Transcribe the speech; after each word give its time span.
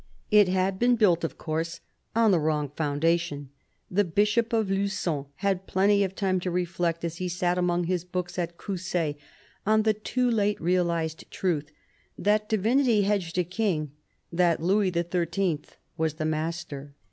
It 0.31 0.47
had 0.47 0.79
been 0.79 0.95
built, 0.95 1.23
of 1.23 1.37
course, 1.37 1.79
on 2.15 2.31
the 2.31 2.39
wrong 2.39 2.69
foundation: 2.69 3.51
the 3.87 4.03
Bishop 4.03 4.51
of 4.51 4.67
Luipon 4.71 5.27
had 5.35 5.67
plenty 5.67 6.03
of 6.03 6.15
time 6.15 6.39
to 6.39 6.49
reflect, 6.49 7.05
as 7.05 7.17
he 7.17 7.29
sat 7.29 7.55
among 7.59 7.83
his 7.83 8.03
books 8.03 8.39
at 8.39 8.57
Coussay, 8.57 9.15
on 9.63 9.83
the 9.83 9.93
too 9.93 10.27
late 10.31 10.59
realised 10.59 11.29
truth 11.29 11.69
that 12.17 12.49
divinity 12.49 13.03
hedged 13.03 13.37
a 13.37 13.43
king, 13.43 13.91
that 14.33 14.59
Louis 14.59 14.89
XIII. 14.91 15.59
was 15.97 16.15
the 16.15 16.25
master. 16.25 16.95